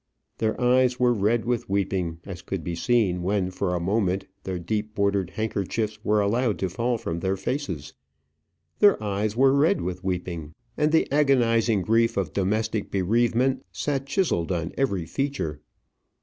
[0.39, 4.57] Their eyes were red with weeping, as could be seen when, for a moment, their
[4.57, 7.93] deep bordered handkerchiefs were allowed to fall from their faces.
[8.79, 14.51] Their eyes were red with weeping, and the agonizing grief of domestic bereavement sat chiselled
[14.51, 15.59] on every feature.